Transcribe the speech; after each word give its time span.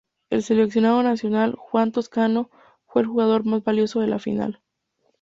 El 0.31 0.41
seleccionado 0.41 1.03
nacional 1.03 1.53
Juan 1.59 1.91
Toscano 1.91 2.49
fue 2.87 3.03
el 3.03 3.07
Jugador 3.07 3.45
Más 3.45 3.63
Valioso 3.63 3.99
de 3.99 4.07
la 4.07 4.17
Final. 4.17 4.59